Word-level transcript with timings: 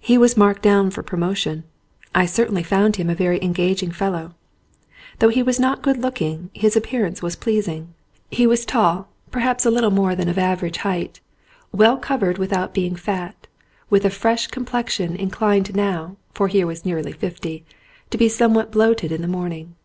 He 0.00 0.18
was 0.18 0.36
marked 0.36 0.62
down 0.62 0.90
for 0.90 1.00
promotion. 1.04 1.62
I 2.12 2.26
certainly 2.26 2.64
found 2.64 2.96
him 2.96 3.08
a 3.08 3.14
very 3.14 3.40
engaging 3.40 3.92
fellow. 3.92 4.34
Though 5.20 5.28
he 5.28 5.44
was 5.44 5.60
not 5.60 5.80
good 5.80 5.98
looking 5.98 6.50
his 6.52 6.74
appearance 6.74 7.22
was 7.22 7.36
pleasing; 7.36 7.94
174 8.30 8.34
THE 8.34 8.42
NORMAL 8.42 8.42
MAN 8.42 8.42
he 8.42 8.46
was 8.48 8.66
tall, 8.66 9.12
perhaps 9.30 9.64
a 9.64 9.70
little 9.70 9.92
more 9.92 10.16
than 10.16 10.28
of 10.28 10.38
average 10.38 10.78
height, 10.78 11.20
well 11.70 11.98
covered 11.98 12.36
without 12.38 12.74
being 12.74 12.96
fat, 12.96 13.46
with 13.88 14.04
a 14.04 14.10
fresh 14.10 14.48
complexion 14.48 15.14
inclined 15.14 15.76
now 15.76 16.16
(for 16.34 16.48
he 16.48 16.64
was 16.64 16.84
nearly 16.84 17.12
fifty) 17.12 17.64
to 18.10 18.18
be 18.18 18.28
somewhat 18.28 18.72
bloated 18.72 19.12
in 19.12 19.22
the 19.22 19.28
morning. 19.28 19.76